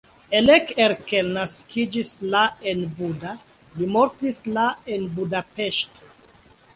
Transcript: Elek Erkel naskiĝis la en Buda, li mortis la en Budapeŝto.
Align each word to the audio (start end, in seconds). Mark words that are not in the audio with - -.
Elek 0.37 0.71
Erkel 0.83 1.27
naskiĝis 1.33 2.09
la 2.35 2.41
en 2.71 2.81
Buda, 3.01 3.33
li 3.81 3.91
mortis 3.97 4.39
la 4.57 4.63
en 4.97 5.05
Budapeŝto. 5.19 6.09